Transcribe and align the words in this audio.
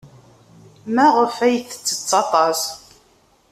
Maɣef 0.95 1.35
ay 1.45 1.55
tettett 1.61 2.11
aṭas? 2.21 2.61